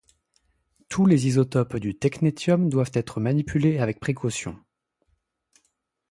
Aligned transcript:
Tous 0.89 1.05
les 1.05 1.27
isotopes 1.27 1.77
du 1.77 1.93
technétium 1.95 2.69
doivent 2.69 2.89
être 2.95 3.19
manipulés 3.19 3.77
avec 3.77 3.99
précaution. 3.99 4.57